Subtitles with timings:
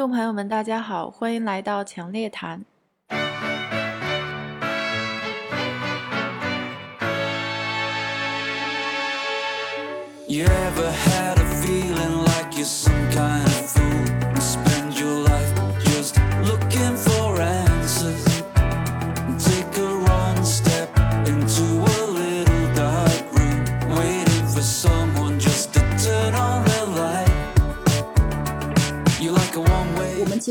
[0.00, 2.64] 众朋友们，大家好，欢迎来到强烈谈。
[10.26, 13.49] You ever had a feeling like you're some kind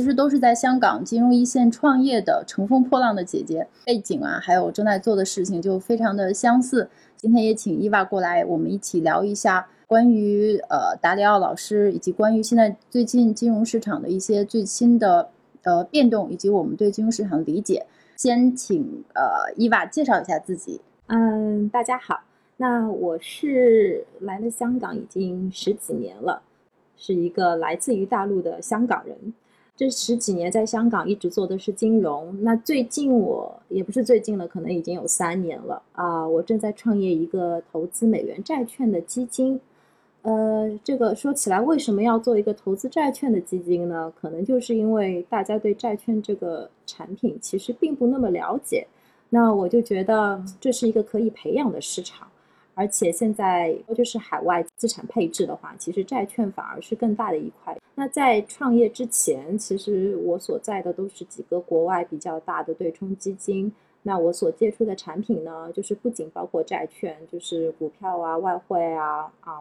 [0.09, 6.89] 实都是在香港金融一线创业的乘风破浪的姐姐，背景啊，还有正在做的事情就非常的相似。
[7.15, 15.29] 今天也请伊娃过来，我们一起聊一下关于呃达里奥老师以及关于现在最近金融市场的一些最新的
[15.63, 17.85] 呃变动，以及我们对金融市场的理解。
[18.15, 20.81] 先请呃伊娃介绍一下自己。
[21.07, 22.21] 嗯，大家好，
[22.57, 26.41] 那我是来了香港已经十几年了，
[26.97, 29.15] 是一个来自于大陆的香港人。
[29.79, 36.27] 这十几年在香港一直做的是金融，那最近我也不是最近了，可能已经有三年了啊。
[36.27, 39.57] 我正在创业一个投资美元债券的基金，
[40.23, 44.11] 呃，这个说起来为什么要做一个投资债券的基金呢？
[44.19, 48.85] 可能就是因为大家对债券这个产品其实并不那么了解，
[49.29, 52.27] 那我就觉得这是一个可以培养的市场。
[52.79, 57.77] 而且现在就是海外资产配置的话，其实债券反而是更大的一块。
[57.93, 63.69] 那在创业之前，其实我所在的都是几个国外比较大的对冲基金。
[64.03, 69.51] 那我所接触的产品呢，就是不仅包括债券，就是股票啊、外汇啊，嗯，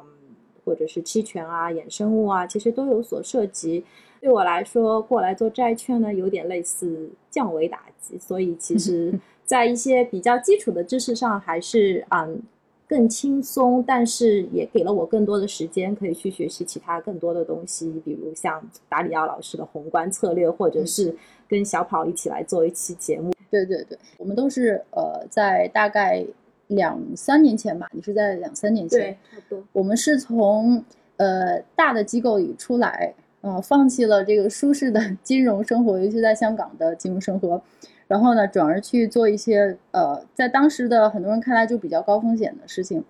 [0.65, 3.85] 或者是期权啊、衍生物啊，其实都有所涉及。
[4.21, 8.17] 对我来说，过来做债券呢，有点类似降维打击。
[8.17, 9.13] 所以其实，
[9.45, 12.41] 在一些比较基础的知识上，还是嗯。
[12.89, 21.15] 更轻松，但是也给了我更多的时间，可以去学习其他更多的东西，比如像达里奥老师的宏观策略，或者是
[21.47, 23.31] 跟小跑一起来做一期节目。
[23.51, 26.25] 对对对，我们都是呃，在大概
[26.69, 29.65] 两三年前吧，你是在两三年前，对，差不多。
[29.73, 30.83] 我们是从
[31.19, 37.61] 呃大的机构里出来，呃，放弃了这个舒适的金融生活，尤其在香港的金融生活。
[38.09, 43.05] 然后呢，转而去做一些呃，在当时的很多人看来就比较高风险的事情，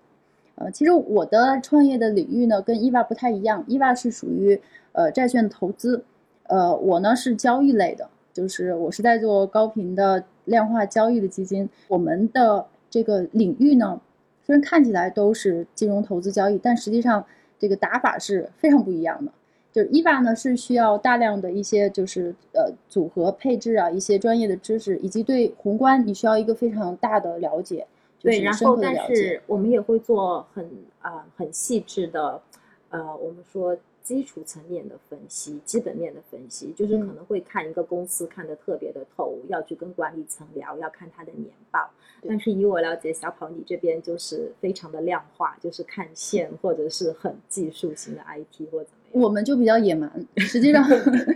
[0.55, 4.61] 呃，其实我的创业的领域呢跟伊娃不太一样，伊娃是属于
[4.91, 6.03] 呃债券投资，
[6.43, 11.69] 呃，我呢是交易类的，就是我是在做高频的量化交易的基金。
[11.87, 14.01] 我们的这个领域呢，
[14.45, 17.25] 虽然看起来都是金融投资交易，但实际上
[17.57, 19.31] 这个打法是非常不一样的。
[19.71, 27.85] 就是伊娃呢，是需要大量的一些就是呃组合配置啊，一些专业的知识，以及对宏观你需要一个非常大的了解。
[28.19, 30.69] 对，然后但是我们也会做很
[30.99, 32.41] 啊很细致的，
[32.89, 41.89] 呃，我们说基础层面的分析，基本面的分析，就是可能会看一个公司看得特别的透，要去跟管理层聊，要看他的年报。
[42.27, 48.89] 但是以我了解，小跑你这边就是非常的量化，就是看线 或者是很技术型的 IT 或者。
[49.11, 50.87] 我们就比较野蛮，实际上，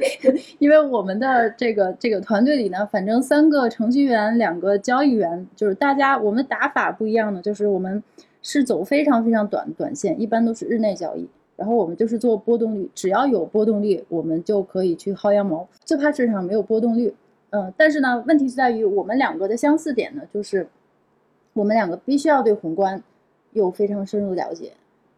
[0.59, 8.01] 因为我们的这个这个团队里呢，反正三个程序员，两个交易员，就是大家我们打法不一样的，就是我们
[8.41, 17.13] 是走非常非常短短线，一般都是日内交易，然后我们就是做波动率，只要有波动率，我们就可以去薅羊毛，最怕市场没有波动率。
[17.49, 20.67] 嗯，但是呢，问题是在于我们两个的相似点呢，就是
[21.53, 23.01] 我们两个必须要对宏观
[23.53, 24.73] 有非常深入了解，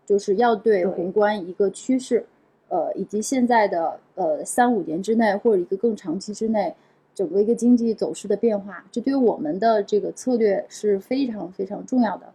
[0.05, 2.25] 就是要对宏观一个趋势。
[2.67, 6.75] 呃，以及现在的呃三五年之内，或者一个更长期之内，
[7.13, 12.25] 整个一个经济走势的变化，这对于我们的这个策略是非常非常重要的。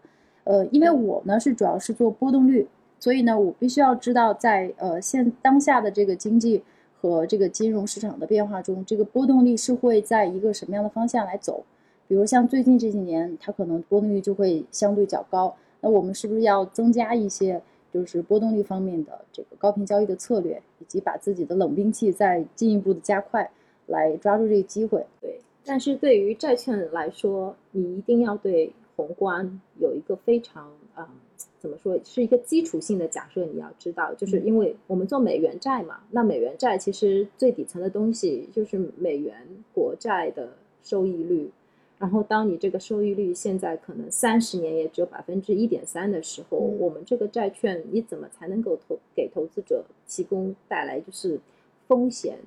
[0.45, 2.67] 呃，因为我呢是主要是做波动率，
[2.99, 6.63] 所以呢我必须要知道在呃现当下的这个经济
[7.01, 11.65] 和这个金融市场的变化中，这个波动率是会在一个什么样的方向来走。
[12.07, 17.61] 比如像最近这几年，它可能波动率就会相对较高，那我们是不是要增加一些？
[17.93, 23.51] 就是波动率方面的这个高频交易的策略，以及把自己的冷兵器再进一步的加快，
[23.87, 25.05] 来抓住这个机会。
[25.21, 31.07] 对，但是对于债券来说，你一定要对宏观有一个非常嗯，
[31.59, 33.45] 怎么说，是一个基础性的假设。
[33.47, 39.35] 你要知道，就是因为我们做美元债嘛，那美元债其实最底层的东西就是美元
[39.75, 40.51] 国债的
[40.83, 41.51] 收益率。
[42.01, 51.39] 然后，当你这个收益率现在可能三十年也只有百分之一点三的时候，我们这个债券你怎么才能够投给投资者提供带来就是
[51.87, 52.39] 风险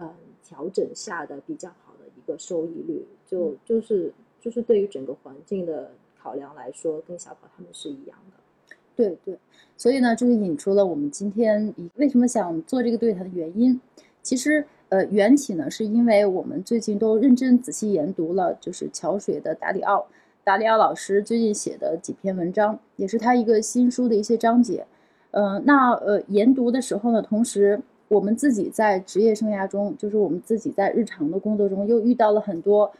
[0.00, 0.12] 嗯
[0.42, 3.06] 调整下的比较好的一个收益率？
[3.24, 8.74] 就就是就是对于整个环境的考量来说，跟小宝他们是一样的。
[8.96, 9.38] 对对，
[9.76, 13.80] 所以呢，这就引出了我们今天为什么想做这个对谈的原因。
[14.24, 14.66] 其实。
[14.90, 20.06] 呃，缘起呢，是因为我们最近都认真仔细研读了，就是桥水的达里奥，
[20.44, 24.86] 达里奥老师最近写的几篇文章，也是他一个新书的一些章节。
[25.30, 32.90] 呃，那呃研读的时候呢，同时我们自己在职业生涯中，就是我们自己在日常的工作中，又遇到了很多，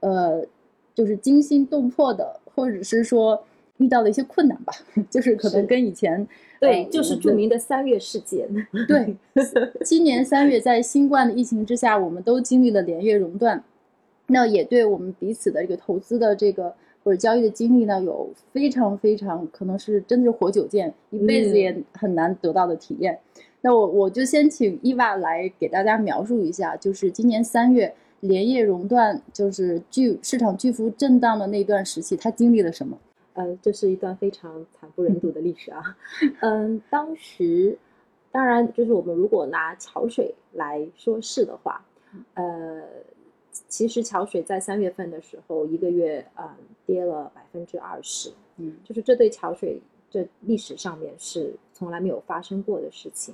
[0.00, 0.44] 呃，
[0.94, 3.42] 就是惊心动魄的，或者是说
[3.78, 4.74] 遇到了一些困难吧，
[5.08, 6.28] 就是可能跟以前
[6.60, 8.48] 对，呃就是著名的三月事件。
[8.88, 9.16] 对，
[9.84, 13.62] 今年三月在新冠的疫情之下，我们都经历了连月熔断，
[14.26, 16.74] 那也对我们彼此的这个投资的这个
[17.04, 23.18] 或者交易的经历呢，有非常非常可能是真的是活久见，一辈子嗯也很难得到的体验。
[23.60, 32.96] 那我我就先请伊娃来给大家描述一下，就是今年三月连夜熔断，就是巨市场巨幅震荡的那段时期，他经历了什么？
[33.38, 35.96] 呃，这是一段非常惨不忍睹的历史啊。
[36.42, 37.78] 嗯，当时
[38.32, 41.86] 当然就是我们如果拿桥水来说事的话，
[42.34, 42.82] 呃，
[43.68, 46.52] 其实桥水在三月份的时候，一个月呃
[46.84, 49.80] 跌了百分之二十，嗯就是这对桥水
[50.10, 53.32] 这历史上面是从来没有发生过的事情。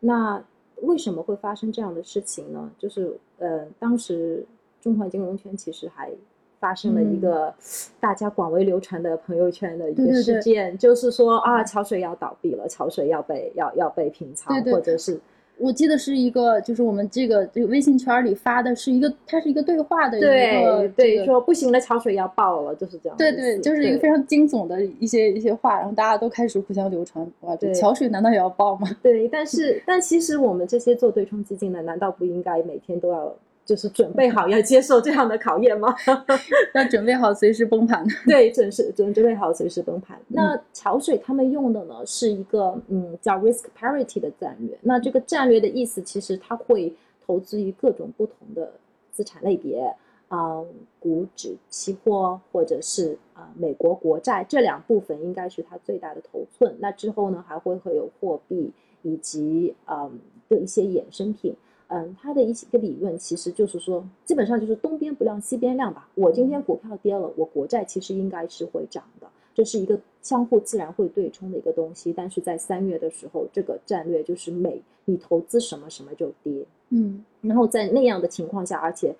[0.00, 0.44] 那
[0.82, 2.70] 为什么会发生这样的事情呢？
[2.78, 4.44] 就是呃，当时
[4.82, 6.12] 中环金融圈其实还
[6.58, 7.54] 发生了一嗯个
[8.00, 15.18] 大家广为流传的朋友圈的一个事件，就是说啊，桥水要倒闭了，桥水要被要要被平仓，对对或者是
[15.58, 23.16] 我记得是一个，就是我们这个这个微信圈里发的是一个，它是一个对话的一个对对这个说不行了，桥水要爆了，就是这样。
[23.16, 27.26] 对对，就是一个非常惊悚的一些一些话，然后大家都开始互相流传。
[27.40, 28.86] 哇，这桥水难道也要爆吗？
[29.02, 33.34] 对，但是但其实我们这些做对冲基金的，难道不应该每天都要
[33.66, 35.92] 就是准备好要接受这样的考验吗？
[36.72, 38.06] 要准备好随时崩盘。
[38.24, 40.16] 对，准是准准备好随时崩盘。
[40.28, 44.78] 嗯那桥水他们用的呢是一个嗯叫 risk parity 的战略。
[44.82, 46.94] 那这个战略的意思，其实它会
[47.26, 48.72] 投资于各种不同的
[49.10, 49.92] 资产类别，
[50.28, 50.62] 啊、
[51.00, 56.72] 股指期货或者是啊、美国国债这两部分应该是它最大的头寸。
[56.78, 58.70] 那之后呢，还会会有货币
[59.02, 61.52] 以及嗯的一些衍生品。
[61.88, 66.08] 嗯，它的一些个理论其实就是说，基本上就是东边不亮西边亮吧。
[66.14, 72.12] 我今天股票跌了，我国债其实应该是会涨的，这是一个相互自然会对冲的一个东西。
[72.12, 79.14] 但是在三月的时候，这个战略就是每你投资什么什么就跌，嗯然后在那样的情况下，而且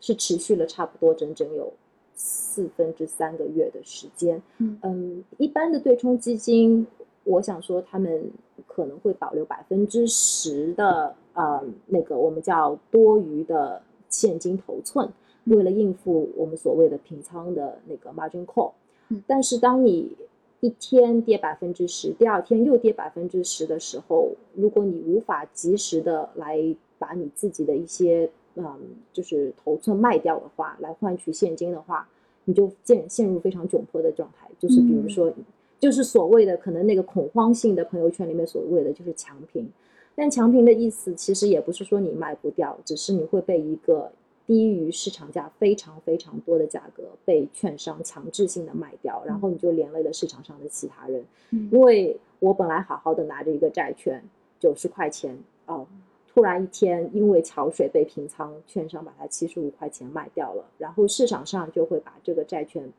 [0.00, 1.72] 是持续了差不多整整有
[2.14, 4.40] 四分之三个月的时间。
[4.58, 6.86] 嗯嗯，一般的对冲基金，
[7.24, 8.30] 我想说他们
[8.66, 15.08] 可能会保留百分之十的呃那个我们叫多余的现金头寸，
[15.44, 18.72] 为了应付我们所谓的平仓的那个 margin call。
[19.08, 20.16] 嗯但是当你
[20.60, 26.58] 一天跌百分之十，第二天又跌百分之十的时候，如果你无法及时的来
[26.98, 28.78] 把你自己的一些嗯，
[29.12, 32.08] 就是头寸卖掉的话，来换取现金的话，
[32.44, 34.48] 你就陷陷入非常窘迫的状态。
[34.58, 35.32] 就是比如嗯说，
[35.84, 39.70] 就是所谓的可能那个恐慌性的朋友圈里面所谓的就是强平，
[40.14, 44.10] 但强平的意思其实也不是说你卖不掉，只是你会被一个
[44.46, 51.22] 低于市场价非常非常多的价格被券商强制性的卖掉，然后你就连累了市场上的其他人。
[51.50, 54.24] 嗯因为我本来好好的拿着一个债券
[54.58, 55.86] 九十块钱哦，
[56.32, 62.90] 突然一天因为桥水被平仓，券商把它七十五块钱卖掉了，然后市场上就会把这个债券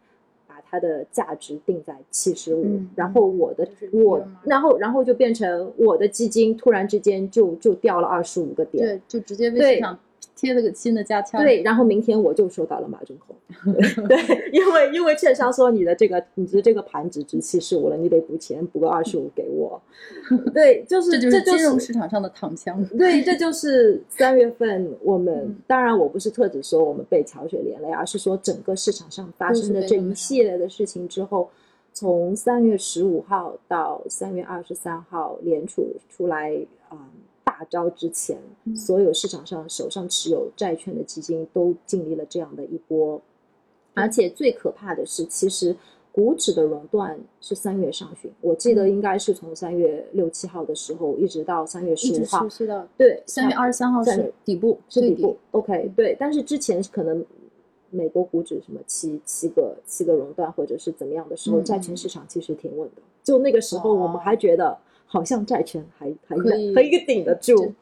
[0.56, 10.00] 把它的价值定在七十五嗯，然后我的就是我然后然后就变成我的基金突然之间就就掉了二十五个点，对，就直接被对市场
[10.36, 11.40] 贴了个新的加签。
[11.42, 13.36] 对，然后明天我就收到了马中控，
[14.08, 19.82] 对，因为因为券商说你的这个你的这个盘只值七十五了，你得补钱，补个二十五给我。
[20.54, 22.84] 对，就是这就是金融市场上的躺枪。
[22.98, 31.50] 对，这就是三月份我们、嗯当然我不是特指说我们被桥水连累，而是说整个市场上发生的这一系列的事情之后，
[31.92, 36.56] 从三月十五号到三月二十三号，联储出来
[36.90, 37.10] 啊、
[37.58, 43.22] 大招之前，嗯所有市场上手上持有债券的基金都经历了这样的一波，
[43.94, 45.76] 而且最可怕的是，其实。
[46.12, 55.36] 股指的熔断是三月上旬，我记得应该是从三月六七号的时候，一直到三月十五号是的对，三月二十三号是底部，是底部。
[55.52, 57.22] OK，对，但是之前可能
[57.90, 63.02] 美国股指什么七七个七个熔断或者是怎么样的时候，嗯债券市场其实挺稳的。
[63.22, 64.78] 就那个时候，我们哦还觉得
[65.16, 67.74] 好像债券还还可以可以顶得住。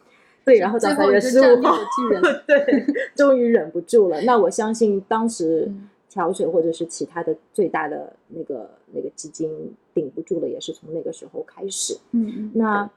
[0.45, 1.75] 对，然后到最三月十五号。
[2.45, 2.85] 对，
[3.15, 4.21] 终于忍不住了。
[4.27, 9.49] 那我相信当时嗯桥水或者是其他的最大的那个那个基金
[9.95, 11.97] 顶不住了，也是从那个时候开始。
[12.11, 12.87] 嗯嗯，那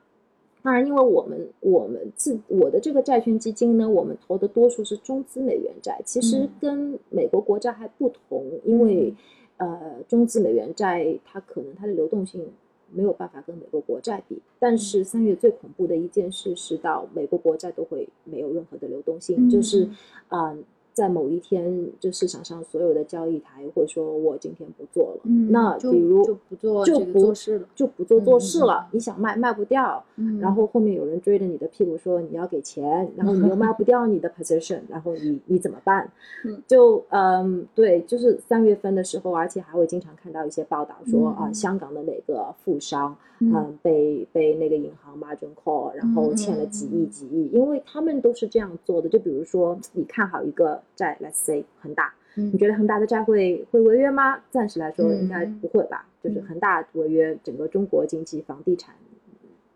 [0.63, 9.15] 当然，因为我们我们自我的这个债券基金呢，我们投的多数是中资美元债，其实嗯跟美国国债还不同，因为
[9.59, 12.45] 呃，中资美元债它可能它的流动性
[12.93, 19.89] 没有办法跟美国国债比，但是三月最恐怖的一件事是到美国国债都会没有任何的流动性，嗯就是。
[20.29, 20.59] 啊、呃
[20.97, 36.11] 在某一天，就市场上所有的交易台会说我今天不做了，嗯，那比如就不做就不做事了，就不做做事了，你想卖卖不掉，嗯，然后后面有人追着你的屁股说你要给钱，然后你又卖不掉你的 position，然后你你怎么办
[36.47, 36.63] 嗯？
[36.67, 49.11] 就嗯对，就是三月份的时候，而且还会经常看到一些报道说啊、嗯香港的哪个富商嗯嗯被被那个银行 margin call，然后欠了几亿嗯几亿，因为他们都是这样做的。
[49.11, 54.41] 就比如说你看好一个债，let's say 恒大，嗯你觉得恒大的债会会违约吗？
[54.51, 56.05] 暂时来说应该嗯不会吧。
[56.21, 58.93] 就是恒大违约，整个中国经济房地产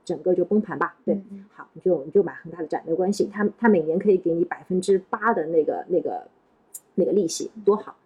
[0.05, 0.97] 整个就崩盘吧。
[1.05, 1.21] 对，
[1.55, 6.27] 好，你就你就买恒大的债没关系，他他每年可以给你百分之八的那个那个
[6.97, 7.97] 那个利息，多好。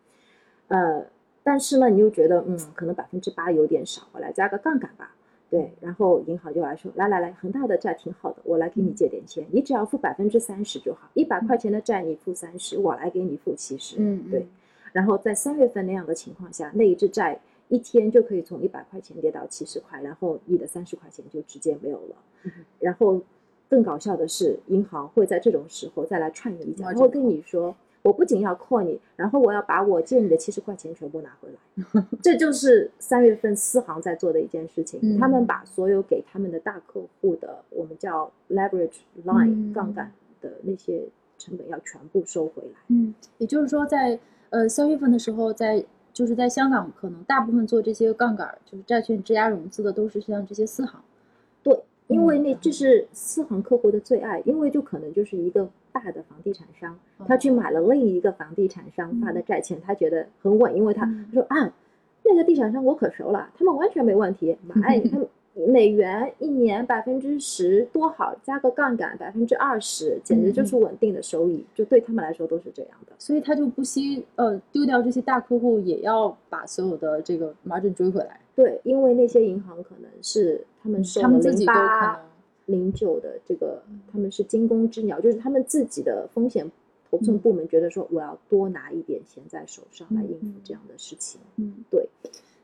[0.68, 1.06] 呃，
[1.42, 5.14] 但是呢，你又觉得嗯，可能百分之八有点少，我来加个杠杆吧。
[5.54, 13.94] 对，然后银行就来说，来来来，恒大的债挺好的，我来给你借点钱，你只要付百分之三十就好，一百块钱的债你付三十，我来给你付七十。
[14.00, 14.44] 嗯，对。
[14.92, 22.16] 然后在三月份那样的情况下，那一只债一天就可以从一百块钱跌到七十块，然后你的三十块钱就直接没有了。
[22.42, 23.22] 嗯然后
[23.68, 32.04] 更搞笑的是，银行会在这种时候再来串你一脚，Margin 然后跟你说，我不仅要扣你，然后我要把我借你的七十块钱全部拿回来。
[32.22, 41.02] 这就是三月份私行在做的一件事情，嗯他们把所有给他们的大客户的我们叫 leverage line、嗯杠杆的那些
[41.38, 42.78] 成本要全部收回来。
[42.88, 44.18] 嗯，也就是说在，
[44.50, 45.82] 呃三月份的时候，在
[46.12, 51.02] 就是在香港，可能大部分做这些杠杆，就是债券质押融资的，都是像这些私行。
[51.62, 51.74] 对，
[52.08, 61.72] 因为嗯那这是私行客户的最爱，因为就可能就是一个大的房地产商，他去买了另一个房地产商发的债券，他觉得很稳，因为他嗯他说啊，
[62.24, 65.28] 那个地产商我可熟了，他们完全没问题，买 他们
[65.68, 73.12] 美元一年百分之十多好，加个杠杆百分之二十，简直就是稳定的收益，就对他们来说都是这样的。
[73.16, 78.40] 所以他就不惜呃丢掉这些大客户，也要把所有的这个 margin 追回来。
[78.56, 82.33] 对，因为那些银行可能是他们收了零他们自己都可八能。
[82.66, 86.70] 零九的这个，他们是惊弓之鸟，就是他们自己的风险
[87.10, 91.40] 投嗯寸部门觉得说，我要多拿一点钱在手上来嗯应付嗯这样的事情。
[91.56, 92.08] 嗯，对。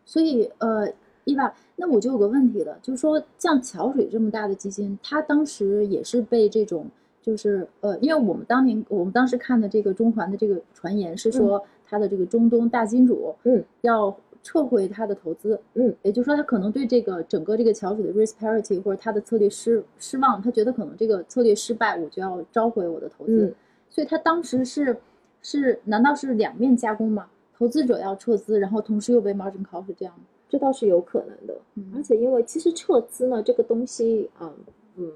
[0.04, 0.92] 所以呃，
[1.24, 6.86] 伊娃，那我就有个问题了，就是说像桥水这么大的基金，它当时也是被这种。
[7.22, 23.54] 就是呃，因为我们当年我们当时看的这个中环的这个传言是说，它的这个中东大金主，嗯，要撤回他的投资，嗯，也就是说他可能对这个整个这个桥水的 risk parity 或者他的策略失失望，他觉得可能这个策略失败，我就要召回我的投资，嗯
[23.90, 24.96] 所以他当时是
[25.42, 27.26] 是难道是两面加工吗？
[27.56, 30.24] 投资者要撤资，然后同时又被 margin call 是这样吗？
[30.48, 31.54] 这倒是有可能的。
[31.74, 34.52] 嗯而且因为其实撤资呢这个东西，嗯
[34.96, 35.12] 嗯，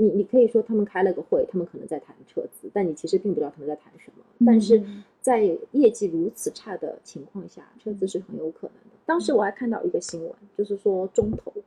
[0.00, 4.24] 你你可以说他们开了个会，他们可能在谈撤资，但你其实并不知道他们在谈什么。
[4.46, 5.42] 但是嗯在
[5.72, 8.96] 业绩如此差的情况下，撤资是很有可能的。
[9.04, 11.62] 当时我还看到一个新闻，就是说中投嗯，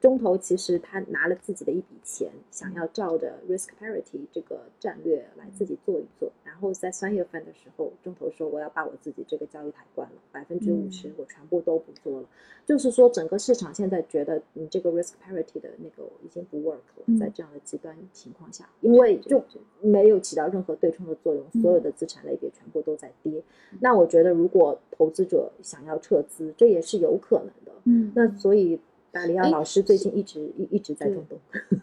[0.00, 6.30] 中投其实他拿了自己的一笔钱，想要照着 risk parity 这个战略来自己做一做。
[6.44, 12.28] 然后在三月份的时候，中投说我要把我自己这个交易台关了，百分之五十嗯我全部都不做了。
[12.64, 19.42] 就是说，整个市场现在觉得你这个 risk parity 的那个已经不 work 了，嗯在这样的极端情况下，因为就
[19.80, 23.42] 没有起到任何对冲的作用，嗯所有的资产类别全部都在跌。
[23.80, 27.72] 那我觉得，如果投资者想要撤资，这也是有可能的。
[27.84, 28.78] 嗯，那所以，
[29.12, 31.38] 达里奥哎老师最近一直一一直在中东。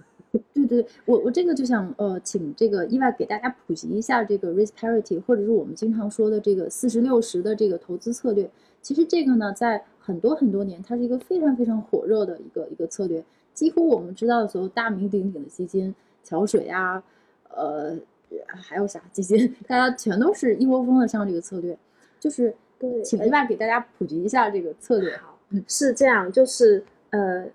[0.53, 8.47] 对对，我我这个就想呃，请这个意外给大家普及一下这个 risk parity，或者是我们经常说的这个四十六十的这个投资策略。
[8.81, 13.23] 其实这个呢，在很多很多年，它是一个非常非常火热的一个一个策略。
[13.53, 15.93] 几乎我们知道的所有大名鼎鼎的基金，
[16.23, 17.01] 桥水啊，
[17.49, 17.97] 呃，
[18.45, 21.77] 还有啥基金，大家全都是一窝蜂的上这个策略。
[22.19, 25.17] 就是对请意外给大家普及一下这个策略。
[25.17, 27.45] 好，是这样，就是呃，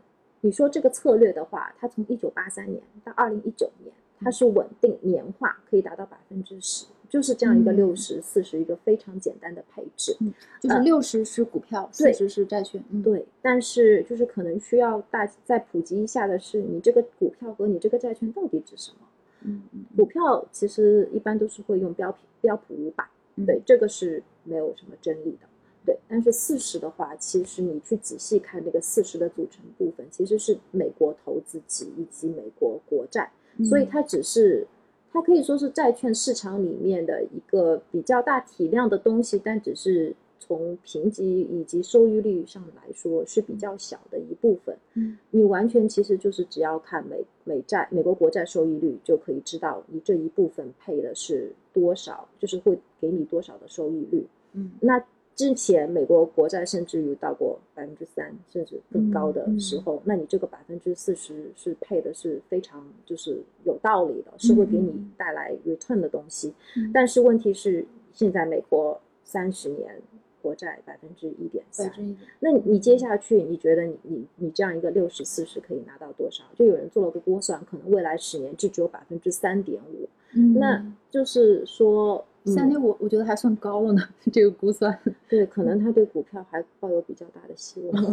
[0.40, 10.16] 你说这个策略的话，它从一九八三年到二零一九年，它是稳定年化可以达到百分之十，就是这样一个嗯六十四十一个非常简单的配置。
[10.60, 12.82] 就是呃六十是股票，四对十是债券。
[12.90, 18.98] 嗯，对，但是就是可能需要大再普及一下的是，你这个股票和你这个债券到底指什么？
[19.46, 23.04] 嗯嗯股票其实一般都是会用标普标普五百，
[23.36, 25.46] 嗯，对，这个是没有什么争议的。
[25.86, 33.30] 对，但是四十的话，其实你去仔细看这个四十的组成部分，其实是美国投资级以及美国国债，
[33.68, 34.66] 所以它只是
[35.12, 44.76] 它可以说是债券市场里面的一个比较大体量的东西，但只是从评级以及收益率上来说是比较小的一部分。
[44.94, 54.26] 嗯，你完全其实就是只要看美美债、美国国债收益率，就可以知道你这一部分配的是多少，就是会给你多少的收益率。
[54.54, 55.04] 嗯那
[55.36, 66.54] 之前美国国债甚至于到过百分之三甚至更高的时候，那你这个百分之四十是配的是非常就是有道理的，是会给你带来 return 的东西。
[66.76, 70.00] 嗯但是问题是，现在美国三十年
[70.40, 71.90] 国债百分之一点三。
[72.38, 76.44] 那你接下去你觉得你你你这样一个六十四十可以拿到多少？
[76.54, 82.16] 就有人做了个估算，可能未来十年就只有百分之三点五，嗯那就是说。
[82.18, 84.94] 嗯三点五，我觉得还算高了呢， 这个估算。
[85.30, 88.12] 对，可能他对股票还抱有比较大的希望。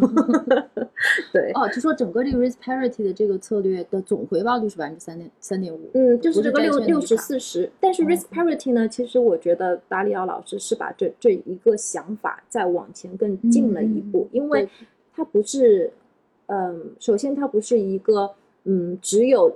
[1.33, 5.81] 对，哦，就说整个这个 risk parity 的这个策略的总回报率是百分之三点三点五。
[5.95, 14.69] 嗯，就是这个六六十四十，但是哦 risk parity 呢，其实我觉得达里奥老师是把这这一个想法再往前更进了一步，因为对
[15.13, 15.91] 它不是，
[16.45, 18.31] 嗯，首先它不是一个
[18.63, 19.53] 嗯只有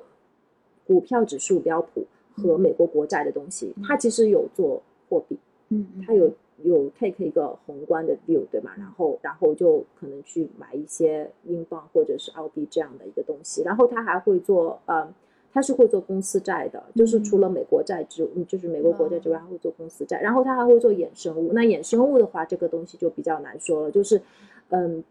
[0.86, 5.38] 股票指数标普和美国国债的东西，它其实有做货币，
[5.70, 6.32] 嗯，嗯它有
[6.64, 8.72] 有 take 一个宏观的 view，对吗？
[8.78, 15.08] 然后然后就可能去买一些英镑或者是澳币这样的一个东西，然后它还会做呃，
[15.54, 21.52] 它是会做公司债的，就是除了美国债之，嗯就是美国国债之外，还会做公司债，然后它还会做衍生物。
[21.54, 24.22] 那衍生物的话，这个东西就比较难说了，就是
[24.70, 25.04] 嗯。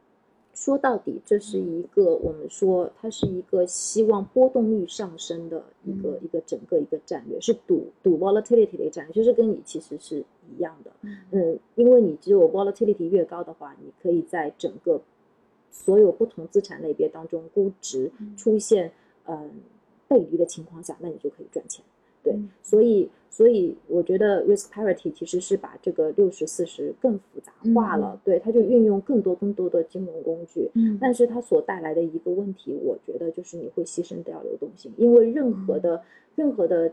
[0.55, 10.25] 说到底，这是一个我们说它是一个希望波动率上升的一个、嗯一个整个一个战略，是赌赌 volatility 的战略，就是跟你其实是
[10.57, 10.93] 一样的。
[11.03, 15.01] 嗯嗯，因为你只有 volatility 越高的话，你可以在整个
[15.71, 18.93] 所有不同资产类别当中估值嗯出现
[19.27, 19.51] 嗯
[20.07, 21.85] 背离的情况下，那你就可以赚钱。
[22.23, 36.01] 对嗯，所以所以我觉得 risk parity 其实是把这个六十四十更复杂化了，对，它就运用更多更多的金融工具，嗯，但是它所带来的一个问题，我觉得就是你会牺牲掉流动性，因为任何的、
[36.37, 36.93] 任何的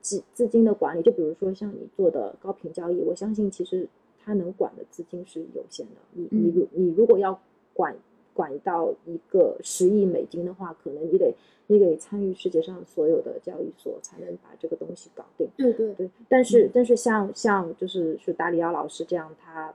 [0.00, 3.88] 资资金的管理，就比如说像你做的高频交易，我相信其实
[4.22, 5.92] 它能管的资金是有限的。
[6.12, 7.36] 你你如你如果要
[7.74, 7.92] 管
[8.34, 11.34] 管到一个十亿美金的话，可能你得
[11.66, 15.48] 你得参与世界上所有的交易所，才能把这个东西搞定。
[15.56, 19.72] 对对对，但是但是像像就是是达里奥老师这样，他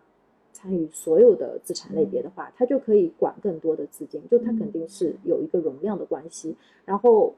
[0.53, 6.55] 参与所有的资产类别的话，他就可以管更多的资金，就他肯定是有一个容量的关系。
[6.85, 7.33] 然后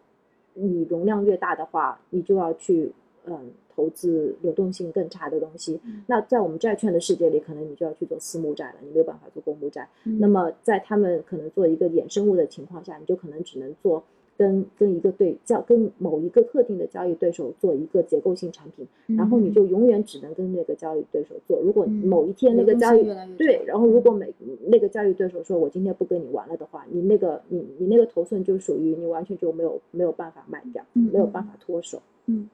[0.53, 2.91] 你容量越大的话，你就要去
[3.29, 5.79] 嗯投资流动性更差的东西。
[6.07, 9.87] 那在我们债券的世界里，可能你就要去做私募债了，你没有办法做公募债。
[10.05, 14.03] 嗯那么在他们可能做一个衍生物的情况下，你就可能只能做
[14.35, 21.59] 跟跟一个对交跟某一个特定的交易对手做一个结构性产品，然后你就永远只能跟那个交易对手做。
[21.61, 24.33] 如果嗯某一天那个交易性越来越对，然后如果每
[24.65, 32.01] 那个交易对手说我今天不跟你玩了的话，你那个你你那个头寸就属于你完全就没有没有办法卖掉，嗯没有办法脱手。
[32.25, 32.49] 嗯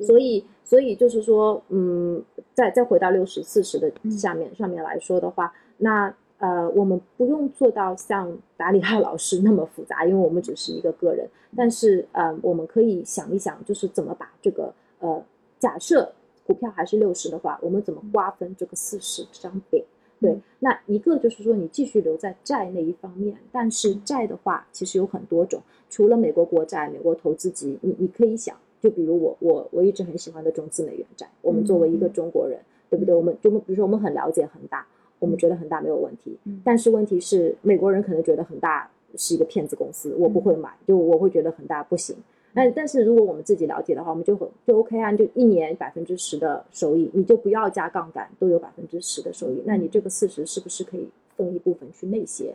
[0.00, 2.22] 所以，所以就是说，嗯，
[2.54, 11.28] 再再回到六十四十的嗯下面、上面来说的话，那呃，我们不用做到像达里奥老师那么复杂，因为我们只是一个个人。
[11.56, 15.22] 但是，呃，我们可以想一想，就是怎么把这个呃，
[15.58, 16.10] 假设
[16.46, 19.84] 股票还是六十的话，我们怎么瓜分这个四十这张饼？
[20.20, 33.14] 对嗯，那一个就是说你继续留在债那一方面，但是债的话其实有很多种，除了美国国债、美国投资级，你你可以想，就比如我我我一直很喜欢的中资美元债，我们作为一个嗯中国人，对不对？
[33.14, 34.86] 我们就比如说我们很了解恒大，
[35.18, 42.16] 我们觉得恒大没有问题，嗯但是问题是美国人可能觉得恒大是一个骗子公司，我不会买，就我会觉得恒大不行。
[42.52, 52.54] 但但是如果我们自己了解的话，我们就很就 OK 啊，就一年百分之十的收益，你就不要加杠杆，都有百分之十的收益，那你这个四十是不是可以分一部分去那些？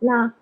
[0.00, 0.32] 那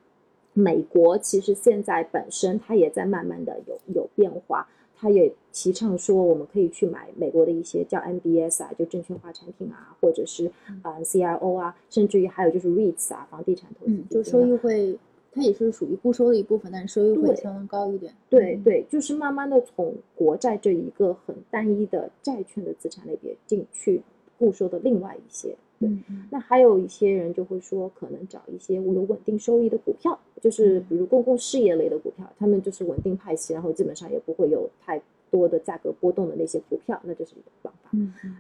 [0.55, 4.66] 美国其实现在本身它也在慢慢的有有变化，
[5.05, 10.51] 它也提倡说我们可以去买美国的一些叫 MBS 啊，就证券化产品啊，或者是
[10.83, 14.99] 呃 CRO 啊，甚至于还有就是 REITs 啊，房地产投资嗯，就收益会，
[15.31, 18.11] 它也是属于固收的一部分，但是收益会相当高一点。
[18.12, 24.01] 嗯对对，就是慢慢的从国债这一个很单一的债券的资产类别进去
[24.38, 25.55] 固收的另外一些。
[25.79, 25.90] 对，
[26.31, 37.90] 那还有一些人就会说，可能找一些有稳定收益的股票，就是比如公共事业类的股票，他们就是稳定派息，然后基本上也不会有太多的价格波动的那些股票，那就是一个方法。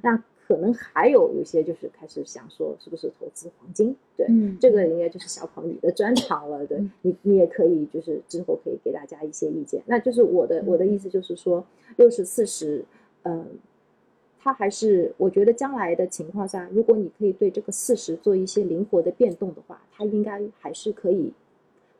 [0.02, 3.96] 那可能还有有些就是开始想说是不是投资黄金？
[4.18, 6.66] 对，嗯，这个应该就是小鹏你的专长了。
[6.66, 9.82] 对嗯你，你也可以就是之后可以给大家一些意见。
[9.86, 11.64] 那就是我的我的意思就是说，
[11.96, 12.84] 六十四十，
[13.22, 13.46] 嗯，
[14.38, 21.32] 它还是我觉得将来的情况下，如果你可以对这个四十做一些灵活的变动的话，它应该还是可以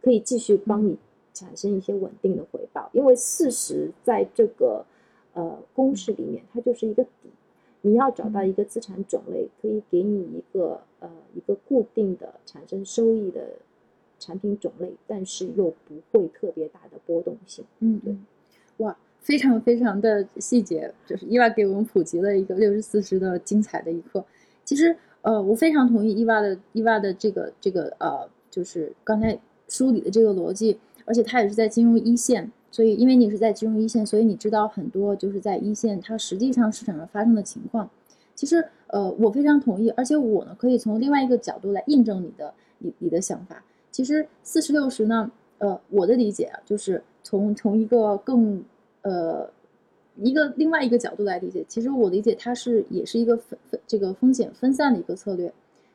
[0.05, 0.99] 可以继续帮你
[1.33, 4.85] 产生一些稳定的回报，因为四十在这个
[5.33, 7.31] 呃公式里面，它就是一个底。
[7.81, 13.47] 你要找到一个资产种类，可以给你一个呃一个固定的产生收益的
[14.19, 17.65] 产品种类，但是又不会特别大的波动性。
[17.81, 18.17] 嗯，对，
[18.79, 24.25] 哇，非常非常的细节，就是伊娃给我们普及了一个六十四十的精彩的一课。
[24.65, 29.39] 其实，呃，我非常同意伊娃的伊娃的这个这个呃，就是刚才
[29.75, 37.91] 梳理的这个逻辑，而且他也是在金融一线，所以因为你是在金融一线，所以你知道很多就是在一线它实际上市场上发生的情况。
[38.37, 43.65] 其实，呃，我非常同意，而且我呢可以从另外一个角度来印证你的你你的想法。
[43.91, 48.63] 其实四十六十呢，呃，我的理解啊，就是从从一个更
[49.03, 49.49] 呃
[50.23, 55.53] 一个另外一个角度来理解，其实我理解它是也是一个分分这个风险分散的一个策略。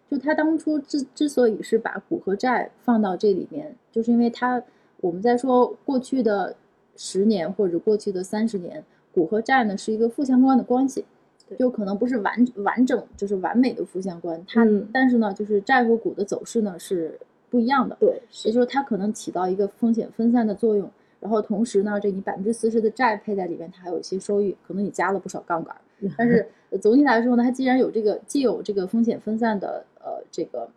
[0.09, 4.61] 就他当初之之所以是把股和债放到这里面，就是因为他
[5.01, 6.55] 我们在说过去的
[6.95, 11.05] 十年或者过去的三十年，股和债呢是一个负相关的关系。
[11.47, 17.19] 对就可能不是完完整，就是完美的负相关，它、嗯但是呢，就是债和股的走势呢是
[17.49, 20.87] 不一样的，对，也就是它可能起到一个风险分散的作用，
[21.19, 25.81] 然后同时呢，这你百分之四十的债配在里面，它还有一些收益，可能你加了不少杠杆儿，
[26.15, 30.69] 但是呃总体来说呢，它既然有这个既有这个风险分散的呃这个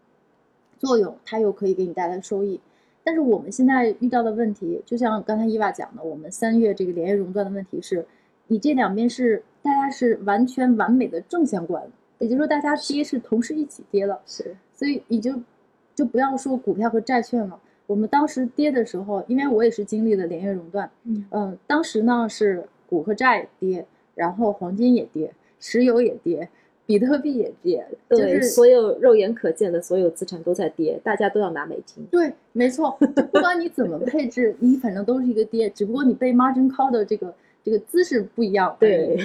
[0.78, 2.60] 作用，它又可以给你带来收益。
[3.04, 8.06] 但是我们现在遇到的问题，就像刚才伊娃讲的，我们三月这个连夜熔断的问题是，
[8.46, 11.82] 你这两边是大家是完全完美的正相关，
[12.18, 15.34] 也就是说大家跌是同时一起跌了，是所以你就
[15.94, 17.58] 就不要说股票和债券了。
[17.88, 26.48] 我们当时跌的时候，因为我也是经历了连夜熔断，嗯嗯，当时呢是股和债跌，然后黄金也跌，石油也跌，
[26.92, 32.04] 比特币也跌，就对，是所有肉眼可见的所有资产都在跌，大家都要拿美金。
[32.10, 32.98] 对，没错，
[33.32, 38.76] 不管你怎么配置，你反正都是一个跌，只不过你被 margin call 的这个这个姿势不一样。
[38.78, 39.18] 对，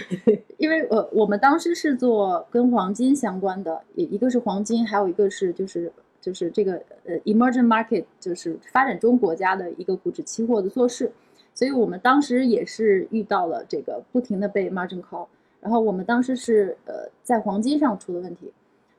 [0.56, 11.12] 因为呃，我们当时是做跟黄金相关的，一一个是黄金，还有一个是就是就是这个呃 emerging market，就是发展中国家的一个股指期货的做市，
[11.54, 15.28] 所以我们当时也是遇到了这个不停的被 margin call，
[15.68, 18.50] 然后我们当时是呃在黄金上出的问题。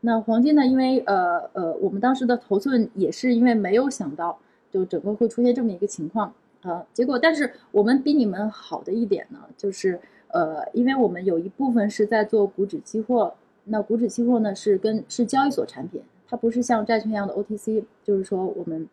[0.03, 4.39] 那黄金呢，因为呃呃，我们当时的头寸也是因为没有想到，
[4.71, 6.29] 就整个会出现这么一个情况
[6.61, 13.33] 啊、呃结果，但是我们比你们好的一点呢，就是呃，因为我们有一部分是在做股指期货，
[13.65, 18.87] 那股指期货呢是跟是交易所产品，它不是像债券一样的 OTC，就是说我们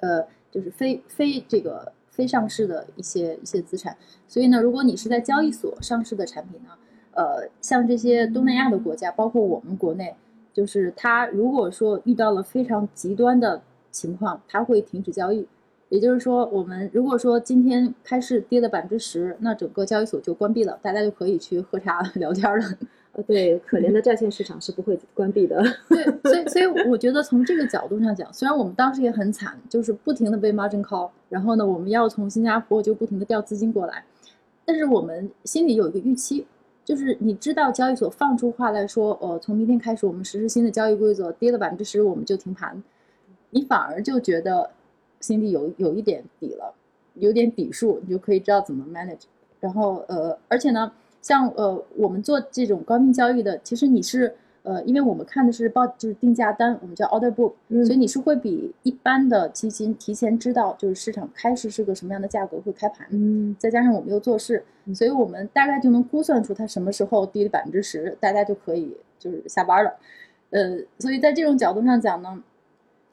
[0.00, 6.70] 呃就是非非这个非上市的一些一些资产，所以呢，如果你是在交易所上市的产品呢，
[7.12, 10.16] 呃，像这些东南亚的国家，包括我们国内，
[10.52, 15.46] 就是它如果说遇到了非常极端的情况，它会停止交易。
[15.90, 22.64] 也就是说，我们如果说今天开市跌了百分之十，那整个交易所就关闭了，大家就可以去喝茶 聊天了。
[23.26, 25.62] 对，可怜的债券市场是不会关闭的。
[25.88, 34.04] 对，所以所以我觉得从这个角度上讲，虽然我们当时也很惨，就是不停的被 margin call，然后呢，我们要从新加坡就不停的调资金过来，
[34.64, 36.46] 但是我们心里有一个预期，
[36.84, 42.82] 就是你知道交易所放出话来说，呃，从明天开始我们实施新的交易规则，跌了百分之十我们就停盘，
[43.50, 44.70] 你反而就觉得
[45.20, 46.72] 心里有有一点底了，
[47.14, 49.24] 有点底数，你就可以知道怎么 manage。
[49.60, 50.92] 然后呃，而且呢，
[51.28, 63.06] 像呃我们做这种高频交易的，其实你是呃，因为我们看的是报就是定价单，我们叫 order book，、嗯所以你是会比一般的基金提前知道就是市场开市是个什么样的价格会开盘。
[63.10, 64.64] 嗯，再加上我们又做事，
[64.94, 69.92] 所以我们大概就能估算出它什么时候低了百分之十，大家就可以就是下班了。
[70.48, 72.42] 呃，所以在这种角度上讲呢，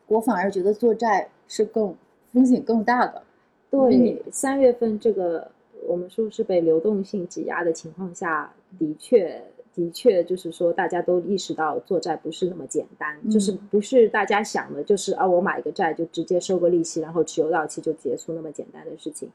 [0.08, 1.94] 我反而觉得做债是更
[2.32, 3.22] 风险更大的。
[3.70, 5.52] 对，三月份这个
[5.88, 9.42] 我们说是被流动性挤压的情况下，的确。
[9.76, 19.30] 的确，就是说，大家都意识到做债不是那么简单，就是嗯不是大家想的，就是啊，我买一个债就直接收个利息，然后持有到期就结束那么简单的事情。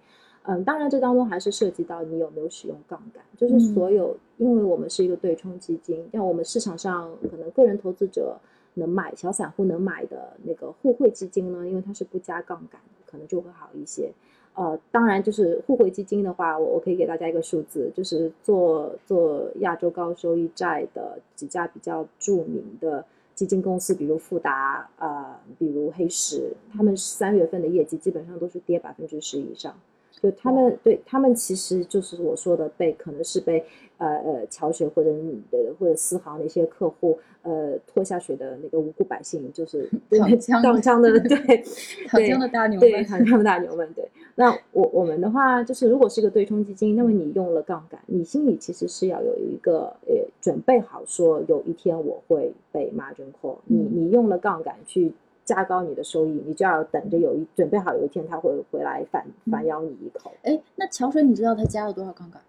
[0.44, 8.34] 嗯，当然这当中还是涉及到你有没有使用杠杆，就是嗯所有，因为我们是一个对冲基金，像我们市场上可能个人投资者
[8.72, 14.10] 能买、小散户能买的那个互惠基金呢，因为它是不加杠杆的，可能就会好一些。
[14.54, 29.74] 呃，当然就是互惠基金的话，我我可以给大家一个数字，就是做做亚洲高收益债的几家比较著名的基金公司，比如富达，呃，比如黑石，他们三月份的业绩基本上都是跌百分之十以上。
[30.20, 33.64] 就他们对他们其实就是我说的被可能是被
[34.00, 41.62] 呃呃桥水或者你的或者私行的一些客户呃拖下水的那个无辜百姓，就是躺枪躺枪的对
[42.08, 44.08] 躺枪的大牛对们，躺枪的大牛们对。
[44.34, 55.12] 那我我们的话就是，如果是一个对冲基金，那么你用了杠杆，你心里其实是要有一个呃准备好，说有一天我会被 margin call，你嗯你用了杠杆去。
[55.42, 60.30] 加高你的收益，你就要等着有一准备好有一天他会回来反反咬你一口。
[60.44, 62.40] 哎，那桥水你知道他加了多少杠杆？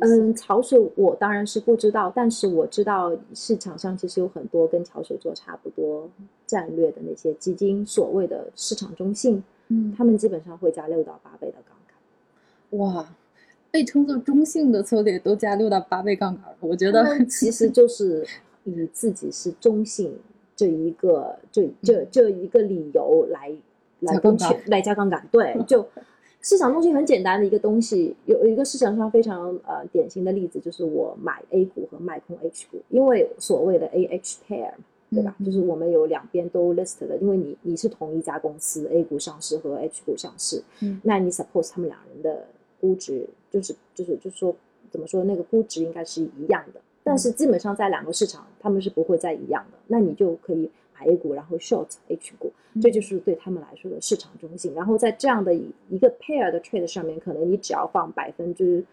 [0.00, 6.08] 嗯，潮水我当然是不知道，但是我知道市场上其实有很多跟潮水做差不多
[6.46, 12.78] 战略的那些基金，所谓的市场中性，嗯，他们基本上会加六到八倍的杠杆。
[12.78, 13.14] 哇，
[13.70, 18.26] 被称作中性的策略都加六到八倍杠杆，我觉得 其实就是
[18.64, 20.14] 以自己是中性
[20.54, 23.50] 这一个这这这一个理由来
[24.00, 24.60] 来跟加杠杆。
[24.60, 25.86] 全来加杠杆，对，就
[26.40, 34.72] 市场中心很简单的一个东西，有有一个市场上非常呃典型的例子，就是我买 A 股和卖空 H 股，因为所谓的 A H pair。
[35.10, 35.34] 对吧？
[35.38, 42.44] 嗯就是我们有两边都 list 的，因为你你是同一家公司，A 股上市和 H 股上市，嗯那你 suppose 他们两人的
[42.78, 44.54] 估值就是就是就是说
[44.90, 54.74] 怎么说那个估值应该是一样的，但是基本上在两个市场他们是不会再一样的，那你就可以买 A 股然后 short H 股，这就是对他们来说的市场中性。
[54.74, 58.84] 然后在这样的一一个 pair 的 trade 上面，可能你只要放百分之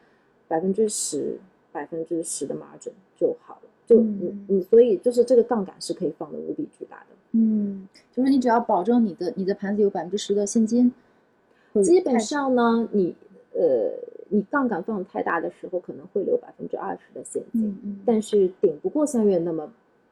[0.47, 1.37] 百分之十
[1.71, 3.69] 百分之十的 margin 就好了。
[3.85, 7.07] 就你嗯你所以就是这个杠杆是可以放的无比巨大的。
[7.31, 10.91] 嗯，就是你只要保证你的你的盘子有百分之十的现金，
[11.83, 13.13] 基本上呢，你
[13.53, 13.91] 呃，
[14.29, 19.71] 你杠杆放太大的时候，可能会留百分之二十的现金，嗯嗯，但是顶不过三月那么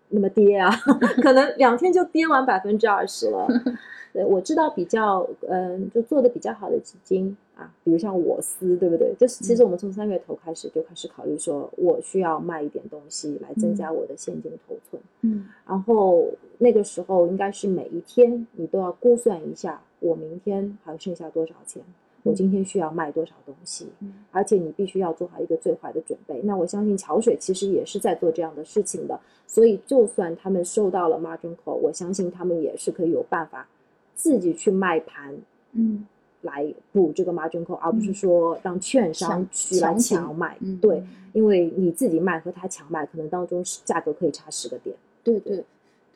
[0.09, 0.69] 那么跌啊，
[1.21, 3.47] 可能两天就跌完百分之二十了。
[4.13, 9.11] 对，我知道比较嗯、就做的比较好的基金啊，比如像我司，对不对？
[9.17, 15.01] 就是其实我们从三月头开始就开始考虑说，我需要卖一点东西来增加我的现金头寸。
[15.21, 16.27] 嗯然后
[16.59, 21.81] 那个时候应该是每一天你都要估算一下，我明天还剩下多少钱，
[22.23, 26.41] 我今天需要卖多少东西，嗯而且你必须要做好一个最坏的准备。
[26.43, 33.67] 那我相信桥水其实也是在做这样的事情的，所以就算他们收到了 margin call，我相信他们也是可以有办法
[34.15, 35.35] 自己去卖盘。
[35.73, 36.05] 嗯
[36.43, 40.57] 来补这个 margin call，而不是说让券商去来强强卖。
[40.59, 44.93] 嗯，对，嗯因为你自己卖和他强卖，可能当中是价格可以差十个点。
[45.23, 45.63] 对对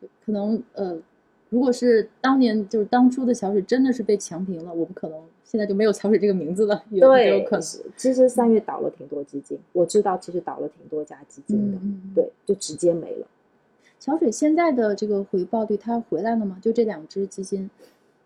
[0.02, 1.00] 对，可能呃，
[1.50, 5.18] 如果是当年就是当初的桥水真的是被强平了，我们可能
[5.50, 7.62] 现在就没有桥水这个名字了，有没，有可能。
[7.96, 11.78] 其实三月倒了挺多基金，我知道其实倒了挺多家基金的。
[12.14, 13.26] 对，就直接没了。
[13.98, 16.60] 桥水现在的这个回报率，它回来了吗？
[16.62, 17.70] 就这两只基金，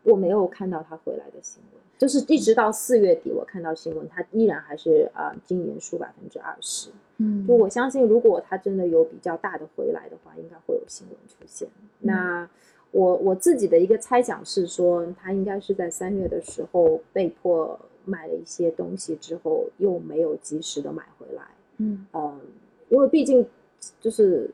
[0.02, 6.90] 我没有看到他回来的新闻，就是一直到四月底，我看到新闻，他依然还是啊、呃今年输百分之二十。
[7.18, 11.68] 嗯就我相信，如果他真的有比较大的回来的话，应该会有新闻出现。
[12.00, 12.50] 那
[12.92, 21.44] 我我自己的一个猜想是说，他应该是在三月的时候被迫买了一些东西之后，又没有及时的买回来。
[21.78, 22.40] 嗯，嗯，
[22.90, 23.46] 因为毕竟
[24.00, 24.50] 就是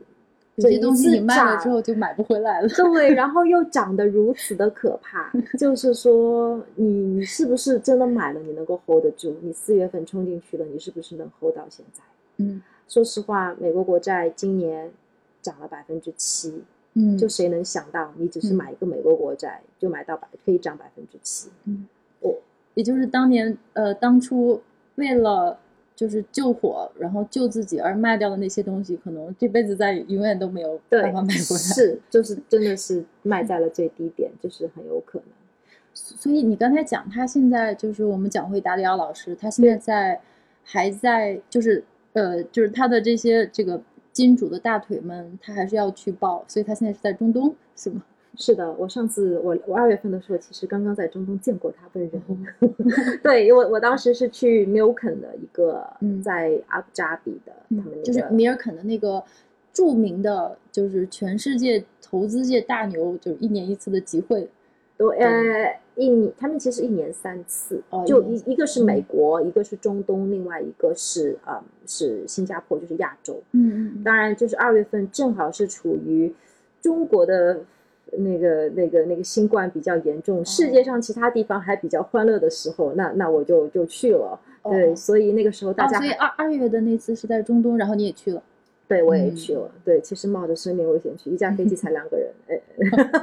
[0.57, 2.69] 这些东西你卖了之后就买不回来了。
[2.69, 9.35] 对，然后又涨得如此的可怕， 就是说你你是不是真的买了，你能够 hold 得住？
[9.41, 12.03] 你四月份冲进去了，你是不是能 hold 到现在？
[12.37, 14.89] 嗯说实话，美国国债今年
[15.41, 16.63] 涨了百分之七，
[16.99, 21.49] 嗯，就谁能想到，你只是嗯买一个美国国债就买到百可以涨百分之七？
[22.73, 24.61] 也就是当年呃当初
[24.95, 25.57] 为了
[25.95, 31.37] 就是救火，然后救自己而卖掉的那些东西，可能这辈子再永远都没有办法买回来。
[31.39, 35.27] 是，就是真的是卖在了最低点，就是很有可能。
[35.93, 40.21] 所以你刚才讲，他现在就是我们讲回达里奥老师，他现在在
[40.63, 41.83] 还在就是
[42.13, 43.81] 呃就是他的这些这个
[44.17, 48.01] 金主的大腿们，他还是要去抱，所以他现在是在中东，是吗？
[48.35, 52.11] 是的，我上次我我二月份的时候，其实刚刚在中东见过他本人。
[52.61, 52.73] 嗯
[53.21, 59.23] 对，因为我当时是去 Milken 的一个嗯在阿布扎比的，他们那个就是米尔肯的那个
[59.71, 64.49] 著名的，就是全世界投资界大牛，就是一年一次的集会。
[64.97, 73.41] 对，呃，一年他们其实一年三次，哦就一一一个是美国，一个是中东，另外一个是嗯是新加坡，就是亚洲。
[73.53, 76.31] 嗯嗯当然，就是二月份正好是处于
[76.79, 77.59] 中国的
[78.11, 84.39] 那个那个那个新冠比较严重，世界上其他地方还比较欢乐的时候，那那我就就去了。
[84.63, 88.43] 对，哦所以那个时候大哦，所以二二月的那次是在中东，然后你也去了。
[88.87, 89.69] 对，我也嗯去了。
[89.83, 92.61] 对，其实冒着生命危险去，一架飞机才两个人，哎，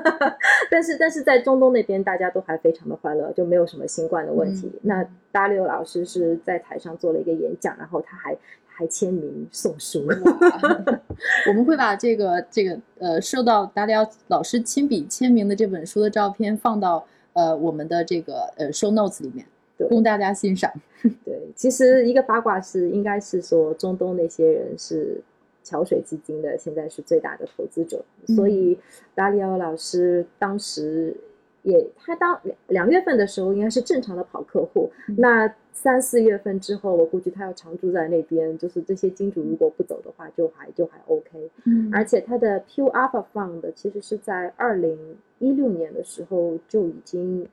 [0.71, 4.67] 但是但是在中东那边，大家都还非常的欢乐，就没有什么新冠的问题。
[4.67, 10.07] 嗯那大六老师是在台上做了一个演讲，然后他还还签名送书。
[10.07, 10.15] 哇
[11.49, 19.47] 我们会把这个这个呃受到达里奥老师亲笔签名的这本书的照片放到呃我们的这个呃 show notes 里面，
[19.79, 20.71] 对供大家欣赏。
[21.25, 25.21] 对，其实一个八卦是，应该是说中东那些人是
[25.65, 28.37] 桥水基金的，现在是最大的投资者，嗯。
[28.37, 28.79] 所以
[29.17, 31.17] 达里奥老师当时
[31.63, 35.17] 也，他当两两月份的时候应该是正常的跑客户，嗯。
[35.19, 41.51] 那三四月份之后，我估计他要常住在那边，就是这些金主如果不走的话，就还就还 OK。
[41.65, 41.91] 嗯。
[41.93, 47.49] 而且他的 Pure Alpha Fund 其实是在二零一六年的时候就已经，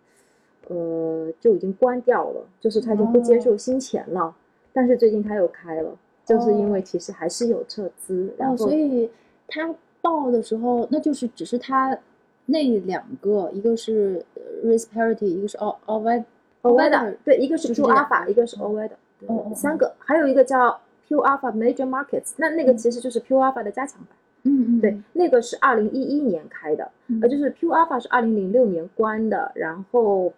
[0.68, 4.36] 呃，就已经关掉了，就是他已经不接受新钱了。
[4.74, 5.98] 但是最近他又开了，
[6.32, 9.10] 就是因为其实还是有撤资，然后、哦，所以
[9.48, 11.98] 他报的时候，那就是只是他
[12.46, 16.24] 那两个，一个是呃 risk parity，一个是 all all w
[16.64, 18.88] OVEDA 对，一个是就是 Pure 这两 Alpha，一个是哦
[19.28, 22.78] 哦三个，还有一个叫 Pure Alpha Major Markets，那那个嗯。
[22.78, 24.10] 其实就是 Pure Alpha 的加强版。
[24.44, 30.34] 嗯嗯，对，那个是二零一一年开的，嗯呃，就是 Pure Alpha 是二零零六年关的，然后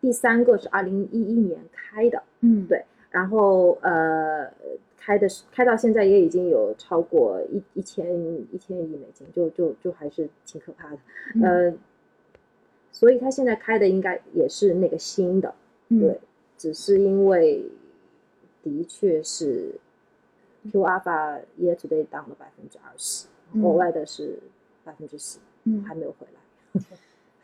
[0.00, 2.66] 第三个是二零一一年开的，嗯。
[2.66, 4.50] 对然后呃
[4.98, 8.04] 开的是开到现在也已经有超过一一千
[8.50, 10.98] 一千亿美金，就就就还是挺可怕的，
[11.36, 11.42] 嗯。
[11.44, 11.74] 呃，
[12.90, 15.54] 所以他现在开的应该也是那个新的，
[15.90, 16.00] 嗯。
[16.00, 16.20] 对，
[16.58, 17.64] 只是因为
[18.64, 19.70] 的确是
[20.72, 23.62] Q Alpha year to date down 了百分之二十，嗯。
[23.62, 24.40] 国外的是
[24.82, 25.84] 百分之十，嗯。
[25.84, 26.80] 还没有回来，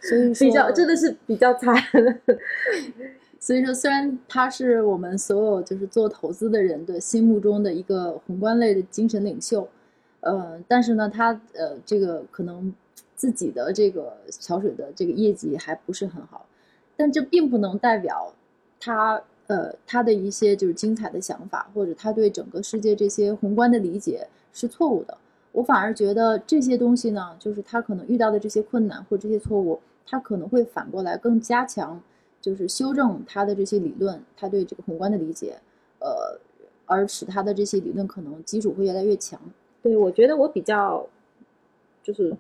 [0.00, 1.72] 所以 比较真的是比较惨。
[3.42, 9.66] 所以说，虽然他是我们所有就是做投资的人的心目中的一个宏观类的精神领袖，
[10.20, 12.72] 呃，但是呢，他呃这个可能
[13.16, 16.44] 自己的这个桥水的这个业绩还不是很好，
[16.98, 18.30] 但这并不能代表
[18.78, 25.16] 他呃他的一些就是精彩的想法，或者他对整个世界这些宏观的理解是错误的。
[25.52, 31.98] 我反而觉得这些东西呢，就是他可能遇到的这些困难或这些错误，他可能会反过来更加强。
[32.40, 35.58] 就是修正他的这些理论，他对这个宏观的理解，
[35.98, 36.40] 呃，
[36.86, 39.38] 而使他的这些理论可能基础会越来越强。
[39.82, 41.06] 对，我觉得我比较
[42.02, 42.34] 就是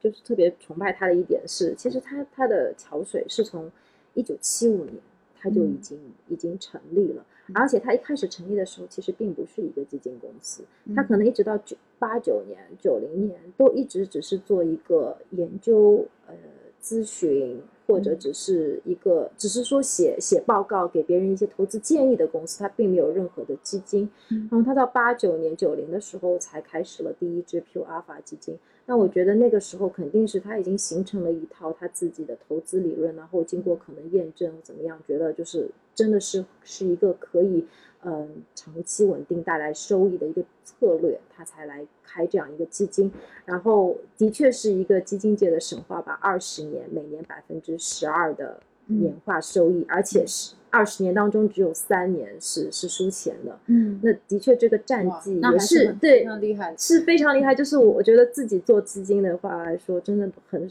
[0.00, 3.70] 就是特别崇拜他的一点是，其实他他的桥水是从
[4.14, 4.96] 一九七五年
[5.38, 16.34] 他就已嗯经、已经成立了，而且他一开始成立的时候其实并不是一个基金公司，他嗯可能一直到九八九年、九零年都一直只是做一个研究呃
[16.82, 17.62] 咨询。
[17.86, 24.08] 或者嗯只是一个，只是说写写报告给别人一些投资建议的公司，他并没有任何的基金。
[24.30, 28.58] 嗯然后他到八九年、九零的时候才开始了第一支 Pure Alpha 基金。
[28.88, 37.66] 那我觉得那个时候肯定是他已经形成了一套他自己的投资理论，然后经过可能验证怎么样，觉得就是真的是是一个可以
[38.08, 43.10] 嗯长期稳定带来收益的一个策略，他才来开这样一个基金。
[43.44, 53.58] 然后的确是一个基金界的神话吧，二十年每年百分之十二的年化收益，而且是二十年当中只有三年是是输钱的。
[53.66, 56.76] 嗯，那的确这个战绩也是很对非常厉害。
[56.78, 57.52] 是非常厉害。
[57.52, 60.70] 就是我我觉得自己做基金的话来说，真的很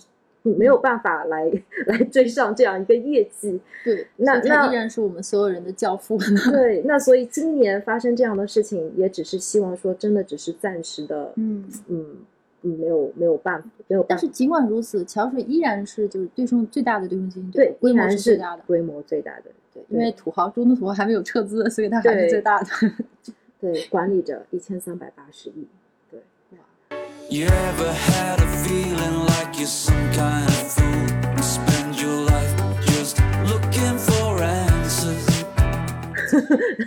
[0.53, 1.51] 没有办法来
[1.87, 3.59] 来追上这样一个业绩。
[3.83, 6.17] 对，那他依然是我们所有人的教父。
[6.51, 12.05] 对，那所以今年发生这样的事情，也只是希望说，真的只是暂时的，嗯，嗯
[12.63, 14.27] 嗯，没有没有办法，没有办法但是。
[14.27, 18.63] 尽管如此，桥水依然是就是对冲最大的对冲基金，对，规模依然是最大的。
[18.67, 19.43] 规模最大的。
[19.73, 22.67] 对，因为土豪中的土豪还没有撤资，所以它还是最大的。
[23.59, 25.67] 对，管理着一千三百八十亿。
[26.09, 26.19] 对
[27.29, 27.47] ，You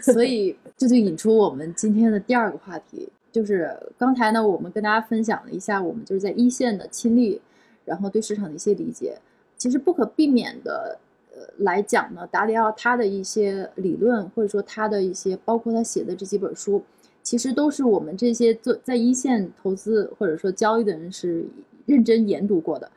[0.02, 7.40] 所以这就引出我们今天的第二个话题，就是刚才呢，我们跟大家分享了一下我们就是在一线的亲历，
[7.86, 9.18] 然后对市场的一些理解。
[9.56, 10.98] 其实不可避免的，
[11.34, 16.82] 呃，来讲呢，达里奥他的一些理论，或者说他的一些，包括他写的这几本书，
[17.22, 21.46] 其实都是我们这些做在一线投资或者说交易的人是
[21.88, 22.90] 认真研读过的。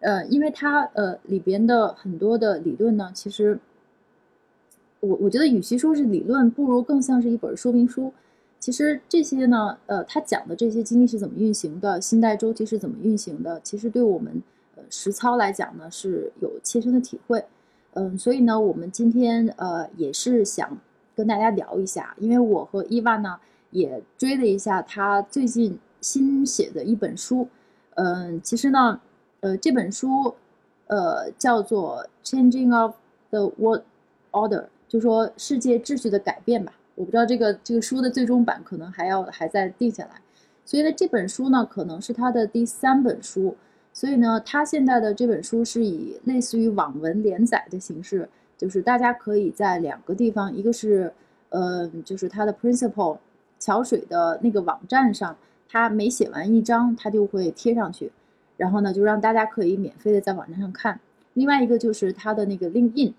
[0.00, 3.58] 呃，因为它呃里边的很多的理论呢，其实
[5.00, 8.12] 我我觉得与其说是理论，不如更像是一本说明书。
[8.60, 14.42] 其实这些呢，呃，他讲的这些经济是怎么运行的，信贷周期是怎么运行的，其实对我们
[14.76, 17.42] 呃实操来讲呢是有切身的体会。
[17.94, 20.76] 嗯，所以呢，我们今天呃也是想
[21.14, 23.36] 跟大家聊一下，因为我和伊娃呢
[23.70, 27.48] 也追了一下他最近新写的一本书。
[27.96, 28.98] 嗯，其实呢，
[29.40, 30.34] 呃，这本书
[30.86, 32.94] 呃叫做《Changing of
[33.30, 33.82] the World
[34.30, 36.72] Order》，就说世界秩序的改变吧。
[36.94, 40.20] 我不知道这个这个书的最终版可能还要还在定下来。
[40.64, 43.56] 所以呢，这本书呢可能是他的第三本书。
[43.92, 48.28] 所以呢，他现在的这本书是以类似于网文连载的形式，
[48.58, 51.10] 就是大家可以在两个地方，一个是，
[51.48, 53.16] 呃，就是他的 Principal
[53.58, 55.34] 桥水的那个网站上，
[55.68, 58.12] 他每写完一章，他就会贴上去，
[58.56, 61.00] 然后呢，就让大家可以免费的在网站上看。
[61.34, 63.12] 另外一个就是他的那个 LinkedIn，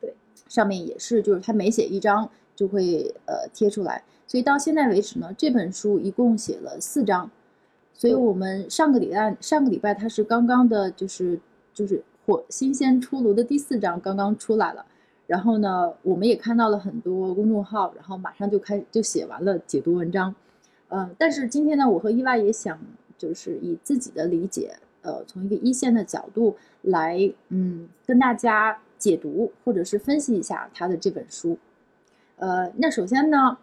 [0.00, 0.14] 对，
[0.48, 4.02] 上面也是，就是他每写一章就会呃贴出来。
[4.26, 7.30] 所以到现在为止呢，这本书一共写了四章。
[7.92, 11.38] 所以我们上个礼拜上个礼拜它是刚刚的，就是
[11.74, 14.86] 就是火新鲜出炉的第四章刚刚出来了，
[15.26, 20.34] 然后呢，我们也看到了很多公众号，然后马上就开就写完了解读文章，
[20.90, 22.78] 嗯，但是今天呢，我和伊娃也想
[23.16, 27.18] 就是以自己的理解，呃，从一个一线的角度来，
[27.48, 31.58] 嗯，跟大家解读或者是分析一下他的这本书，
[32.36, 33.58] 呃，那首先呢。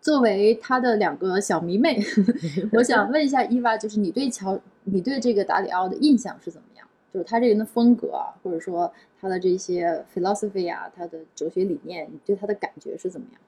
[0.00, 2.02] 作为他的两个小迷妹，
[2.74, 6.84] 我想问一下伊娃，就是你对乔，你对这个达里奥的印象是怎么样？
[7.14, 13.40] 就是他这人的风格，或者说他的这些 philosophy 啊，他的哲学理念，你对他的感觉是怎么样？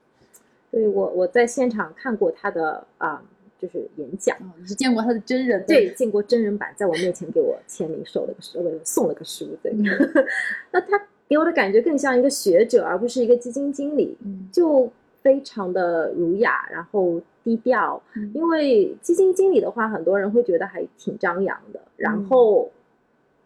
[0.71, 3.23] 对我，我在现场看过他的啊，
[3.59, 5.63] 就是演讲，你是见过他的真人？
[5.65, 9.47] 对，见过真人版，在我面前给我签名，收了个书，送了个书。
[9.61, 9.71] 对，
[10.71, 14.17] 那他给我的感觉更像一个学者，而不是一个基金经理。
[14.25, 14.91] 嗯，就。
[15.25, 17.99] 非常的儒雅，然后低调。
[18.35, 22.69] 因为基金经理的话，很多人会觉得还挺张扬的，然后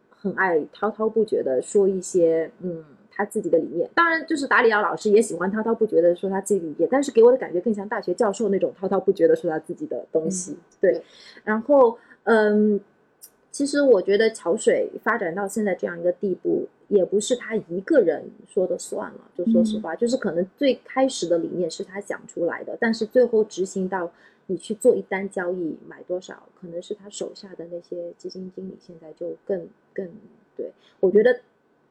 [0.10, 2.84] 很爱滔滔不绝的说一些嗯
[3.20, 3.90] 他自己的理念。
[3.94, 10.58] 当然，就是达里奥老师也喜欢滔滔不绝的说他自己理念，但是给我的感觉更像大学教授那种滔滔不绝的说他自己的东西。
[10.80, 11.04] 对，
[11.44, 12.80] 然后嗯。
[13.52, 19.20] 其实我觉得桥水发展到现在这样一个地步，也不是他一个人说的算了。
[19.36, 24.10] 就说实话，就是可能最开始的理念是他想出来的，但是最后执行到
[24.46, 30.08] 你去做一单交易买多少，可能是他手下的那些基金经理现在就更更
[30.56, 30.72] 对。
[31.00, 31.42] 我觉得。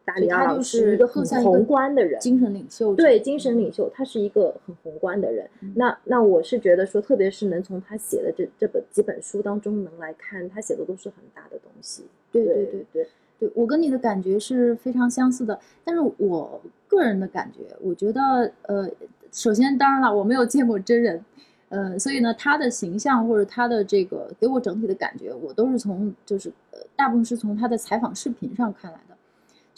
[0.08, 2.94] 达里奥老师一个很宏观的人，精神领袖。
[2.94, 5.46] 对，精神领袖，他是一个很宏观的人。
[5.74, 12.04] 那那我是觉得说，特别是能从他写的这这本几本书当中能来看，他写的都是很大的东西。
[12.32, 15.58] 对对对对对，我跟你的感觉是非常相似的。
[15.84, 18.88] 但是我个人的感觉，我觉得呃，
[19.30, 21.22] 首先当然了，我没有见过真人，
[21.68, 29.14] 呃，所以呢，他的形象或者他的这个给我整体的感觉，我都是从就是呃，大部分是从他的采访视频上看来的。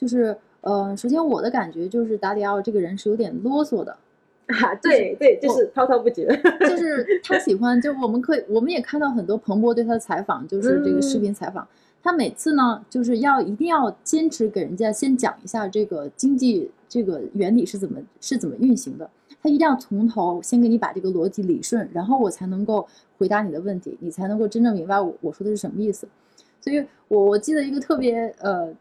[0.01, 3.92] 就是，呃，首先我的感觉就是达里奥这个人是有点啰嗦的，
[4.48, 6.26] 啊，对对，就是滔滔不绝，
[6.61, 11.68] 就 是他喜欢，就我们可以，我们也看到很多彭博对他的采访，就是这个视频采访，
[12.03, 19.11] 他每次呢就是要一定要坚持给人家先讲一下这个经济这个原理是怎么是怎么运行的，
[19.42, 22.88] 他一定要从头先给你把这个逻辑理顺，然后我才能够
[23.18, 26.09] 回答你的问题，你才能够真正明白我我说的是什么意思，
[26.62, 28.74] 所以我我记得一个特别呃。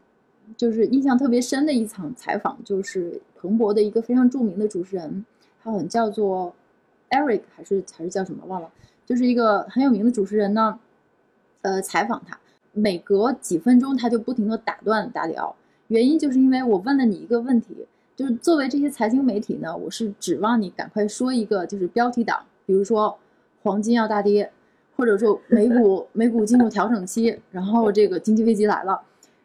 [0.56, 5.24] 就是印象特别深的一场采访，就是彭博的一个非常著名的主持人，
[5.62, 6.54] 他好像叫做
[7.10, 8.70] Eric 还是还是叫什么忘了，
[9.04, 10.78] 就是一个很有名的主持人呢。
[11.62, 12.38] 呃，采访他，
[12.72, 15.54] 每隔几分钟他就不停的打断达里奥，
[15.88, 17.86] 原因就是因为我问了你一个问题，
[18.16, 23.18] 就是作为这些财经媒体呢，我是指望你赶快说一个就是标题党，比如说
[23.62, 24.50] 黄金要大跌，
[24.96, 28.98] 或者说美股美股进入调整期，然后这个经济危机来了。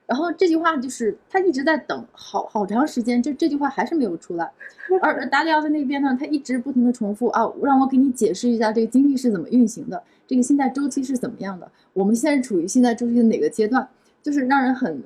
[0.07, 4.51] 然后这句话就是他一直在等好好长时间，就这句话还是没有出来。
[5.01, 13.87] 而达里奥在那边呢，他一直不停的重复啊，让我给你解释一下这个经济是怎么运行的，这个现在周期是怎么样的，我们现在处于现在周期的哪个阶段，
[14.21, 15.01] 就是让人很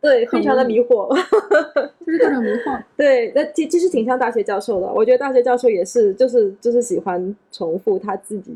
[0.00, 1.08] 对，非常的迷惑，
[2.04, 2.82] 就是各种迷惑。
[2.96, 8.52] 对，那其其实挺像大学教授的，我觉得大学教授也是，就是就是喜欢重复他自己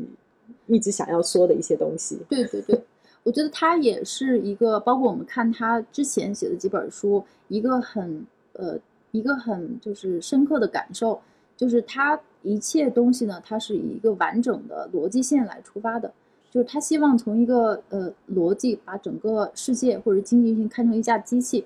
[0.67, 2.19] 一直想要说的一些东西。
[2.27, 2.81] 对对对。
[3.23, 8.77] 我觉得他也是一个，包括我们看他之前写的几本书，一个很呃，
[9.11, 11.17] 一个很就是深刻的感受，
[11.55, 16.11] 就是他一切东西呢，他是以一个完整的逻辑线来出发的，
[16.51, 21.65] 就是他希望从一个呃逻辑把整个世界或者经济运行看成一架机器，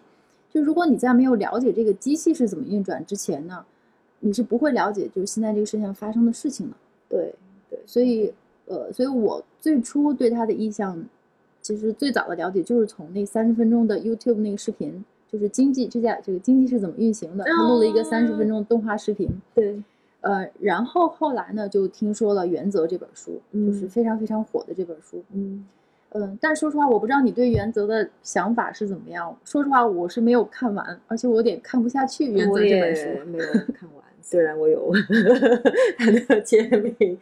[0.51, 3.65] 就如果你在没有了解这个机器是怎么运转之前呢，
[4.19, 6.75] 你是不会了解就是现在这个世界上发生的事情的。
[7.09, 7.33] 对
[7.67, 8.31] 对，所以
[8.67, 11.03] 呃，所以我最初对他的印象。
[11.67, 19.27] 其实最早的了解就是从那三十分钟的 YouTube 那个视频，就是经济这家这个经济是怎么运行的，他录了一个三十分钟动画视频。
[19.53, 19.83] 对，
[20.21, 25.21] 呃，然后后来呢，就听说了《原则》这本书，就是嗯非常非常火的这本书。
[25.33, 25.65] 嗯
[26.11, 29.37] 嗯，但是说实话，我不知道你对《原则》的想法是怎么样。
[29.43, 33.29] 说实话，我是没有看完，而且我有点看不下去《原则》这本书。
[33.29, 33.45] 没有
[33.75, 34.89] 看完，虽然我有
[35.99, 37.19] 它的签名，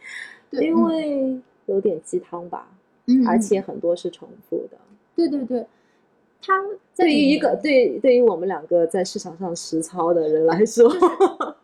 [0.48, 2.68] 对，因嗯为有点鸡汤吧，
[3.06, 4.76] 嗯，而嗯且很多是重复的。
[5.14, 5.66] 对对对，
[6.42, 10.92] 他在对于一个对对于我们两个在市场上实操的人来说，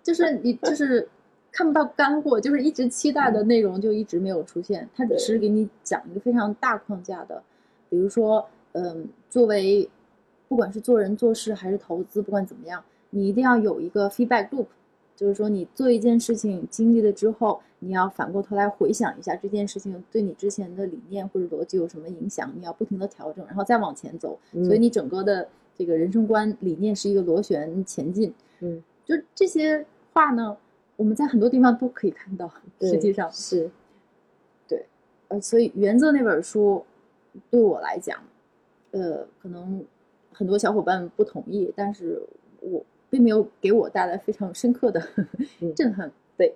[0.02, 1.08] 就是你就是
[1.50, 4.88] 看不到干货，就是一直期待的内容就一直没有出现。
[4.96, 7.42] 他只是给你讲一个非常大框架的，
[7.90, 9.88] 比如说，嗯，作为
[10.48, 14.66] 不管是做人做事还是投资，不管怎么样，你一定要有一个 feedback loop，
[15.14, 24.38] 就是说你做一件事情经历了之后，你要反过头来回想一下这件事情对你之前的理念或者逻辑有什么影响，你要不停的调整，然后再往前走。
[24.52, 28.32] 所以嗯你整个的这个人生观理念是一个螺旋前进。
[28.60, 30.56] 嗯，就这些话呢，
[30.96, 32.50] 我们在很多地方都可以看到。
[32.80, 33.70] 实际上，是
[34.66, 34.84] 对
[35.28, 36.84] 呃，所以《原则》那本书
[37.50, 38.18] 对我来讲，
[38.90, 39.84] 呃，可能
[40.32, 42.22] 很多小伙伴不同意，但是
[42.60, 45.06] 我并没有给我带来非常深刻的
[45.60, 46.10] 嗯 震撼。
[46.34, 46.54] 对，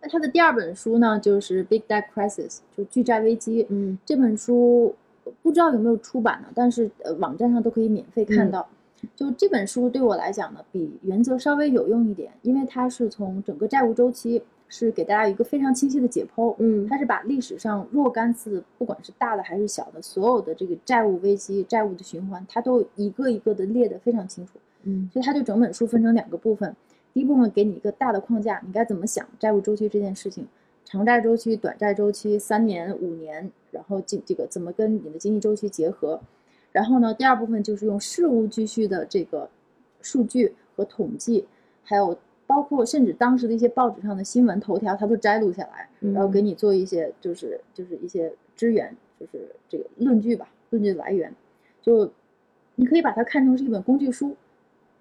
[0.00, 3.66] 那他的第二本书呢，就是《Big Debt Crisis》，就巨债危机。
[3.70, 4.94] 嗯这本书
[5.42, 8.68] 不知道有没有出版呢，但是呃网站上都可以免费看嗯到。
[9.16, 16.54] 就这本书对我来讲呢，比原则稍微有用一点，因为它是从整个债务周期是给大家一个非常清晰的解剖。
[16.60, 24.52] 嗯它是把历史上若干次，不管是大的还是小的，所有的这个债务危机、债务的循环，它都一个一个的列得非常清楚。
[24.84, 26.74] 嗯所以它就整本书分成两个部分，
[27.12, 30.46] 第一部分给你一个大的框架，你该怎么想债务周期这件事情，
[30.84, 36.20] 长债周期、短债周期，三年、五年，然后这这个怎么跟你的经济周期结合。
[36.72, 39.48] 然后呢，第二部分就是用事无巨细的这个
[40.02, 41.46] 数据和统计，
[41.84, 51.32] 还有包括甚至当时的一些报纸上的新闻头条，它都摘录下来，然后给嗯你做一些就是就是一些支援，就是这个论据吧，论据来源，
[51.80, 52.10] 就
[52.74, 54.36] 你可以把它看成是一本工具书。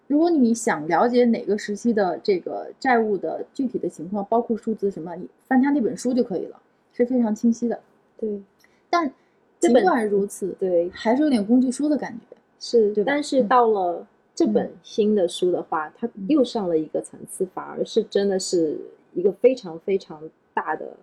[0.07, 6.59] 如果你想了解哪个时期的这个债务的具体的情况，包括数字什么，你翻他那本书就可以了，
[6.93, 7.79] 是非常清晰的。
[8.17, 8.41] 对
[8.89, 9.11] 但
[9.59, 12.37] 尽管如此，对还是有点工具书的感觉。
[12.59, 18.77] 是对，但是嗯到了这本嗯新的书的话，它嗯又上了一个层次，反而是真的是
[19.13, 20.21] 一个非常非常
[20.53, 20.95] 大的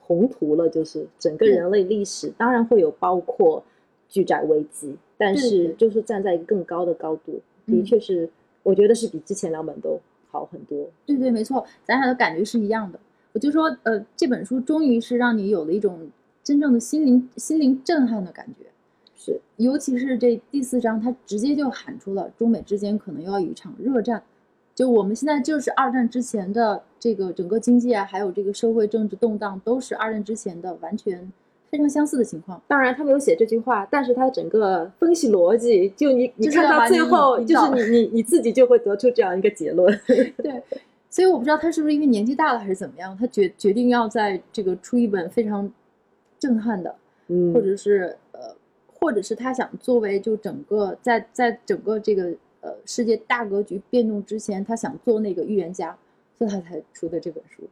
[0.00, 3.62] 宏图了，就是整个人类历史，当然会有包括
[4.08, 8.28] 巨债危机，但是就是站在一个更高的高度，的嗯确是，
[8.68, 9.98] 我觉得是比之前两本都
[10.30, 10.86] 好很多。
[11.06, 13.00] 对对，没错，咱俩的感觉是一样的。
[13.32, 16.10] 我就说，呃，这本书终于是让你有了一种
[16.44, 18.66] 真正的心灵心灵震撼的感觉。
[19.16, 24.22] 是，尤其是这第四章，它直接就喊出了中美之间可能要有一场热战。
[24.74, 31.32] 就我们现在就是二战之前的这个整个经济啊，还有这个社会政治动荡，都是二战之前的完全
[31.70, 32.60] 非常相似的情况。
[32.66, 39.98] 当然他没有写这句话，但是他整个分析逻辑，就你你就是看到最后，就是你 你你自己就会得出这样一个结论。
[40.06, 40.62] 对，
[41.10, 45.70] 所以我不知道他是不是因为年纪大了还是怎么样，他决决定要在这个出一本非常
[46.38, 46.94] 震撼的，
[47.28, 48.54] 嗯或者是呃，
[48.86, 55.96] 或者是他想作为就整个在在整个这个呃世界大格局变动之前，他想做那个预言家，
[56.38, 57.62] 所以他才出的这本书，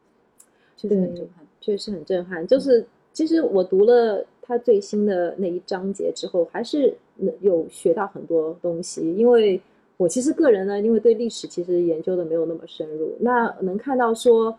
[0.76, 1.46] 确实很震撼。
[1.58, 2.46] 确实很震撼。
[2.46, 2.86] 就是
[3.16, 9.00] 其实我读了他最新的那一章节之后，还是能有学到很多东西。
[9.16, 9.58] 因为
[9.96, 14.54] 我其实个人呢，因为对历史其实研究的没有那么深入，那能看到说。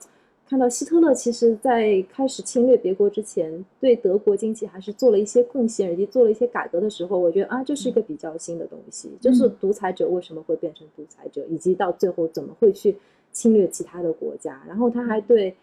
[0.49, 12.95] 看到希特勒其实在开始侵略别国之前，对德国经济还是做了一些贡献，以及做了一些改革的时候，我觉得啊，这是一个比较新的东西，就是独裁者为什么会变成独裁者，以及到最后怎么会去
[13.33, 14.63] 侵略其他的国家。
[14.65, 15.53] 然后他还对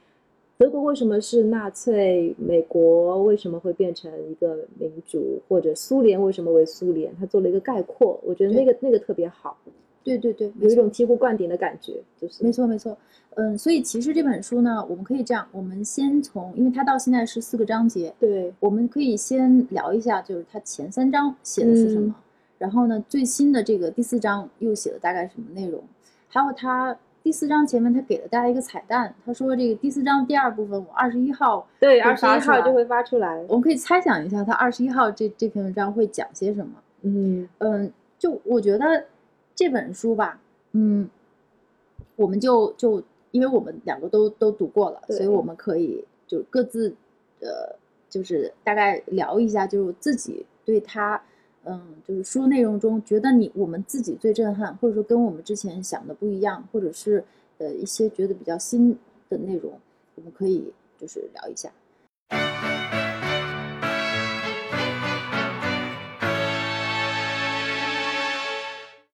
[0.57, 9.57] 德国为什么是纳粹，美国为什么会变成一个民主，或者苏联为什么为苏联，他做了一个概括，我觉得那个那个特别好，
[10.05, 12.45] 对对对，有一种醍醐灌顶的感觉，就是。
[12.45, 12.97] 没错没错。
[13.37, 22.15] 嗯，所以其实这本书呢，我们可以这样，我们先从，因为它到现在是四个章节，对，我们可以先聊一下，就是它前三章写的是什么，嗯。
[22.59, 25.83] 然后呢，最新的这个第四章又写了大概什么内容，
[26.29, 36.73] 还有它第四章前面他给了大家一个彩蛋，他说这个第四章第二部分我二十一号对，会二十一号就会发出来，我们可以猜想一下，他二十一号这这篇文章会讲些什么。
[37.01, 39.07] 嗯嗯，就我觉得
[39.55, 40.39] 这本书吧，
[40.73, 41.09] 嗯，
[42.17, 46.95] 我们就就因为我们两个都都读过了，所以我们可以就各自
[47.41, 47.75] 呃，
[48.11, 51.23] 就是大概聊一下，就是自己对它，
[51.65, 57.25] 嗯，就是书内容中觉得你我们自己最震撼，或者说跟我们之前想的不一样，或者是
[57.59, 58.97] 呃一些觉得比较新
[59.29, 59.73] 的内容，
[60.15, 61.71] 我们可以就是聊一下。